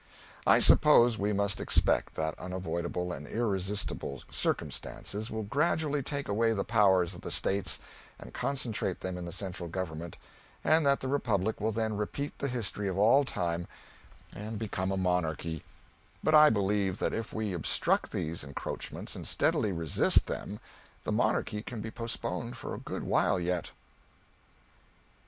I 0.47 0.59
suppose 0.61 1.19
we 1.19 1.31
must 1.31 1.61
expect 1.61 2.15
that 2.15 2.33
unavoidable 2.39 3.11
and 3.13 3.27
irresistible 3.27 4.23
Circumstances 4.31 5.29
will 5.29 5.43
gradually 5.43 6.01
take 6.01 6.27
away 6.27 6.53
the 6.53 6.63
powers 6.63 7.13
of 7.13 7.21
the 7.21 7.29
States 7.29 7.77
and 8.17 8.33
concentrate 8.33 9.01
them 9.01 9.15
in 9.15 9.25
the 9.25 9.31
central 9.31 9.69
government, 9.69 10.17
and 10.63 10.83
that 10.87 11.01
the 11.01 11.07
republic 11.07 11.61
will 11.61 11.71
then 11.71 11.95
repeat 11.95 12.35
the 12.39 12.47
history 12.47 12.87
of 12.87 12.97
all 12.97 13.23
time 13.23 13.67
and 14.33 14.57
become 14.57 14.91
a 14.91 14.97
monarchy; 14.97 15.63
but 16.23 16.33
I 16.33 16.49
believe 16.49 16.97
that 16.97 17.13
if 17.13 17.31
we 17.31 17.53
obstruct 17.53 18.11
these 18.11 18.43
encroachments 18.43 19.15
and 19.15 19.27
steadily 19.27 19.71
resist 19.71 20.25
them 20.25 20.59
the 21.03 21.11
monarchy 21.11 21.61
can 21.61 21.79
be 21.79 21.91
postponed 21.91 22.57
for 22.57 22.73
a 22.73 22.79
good 22.79 23.03
while 23.03 23.39
yet. 23.39 23.69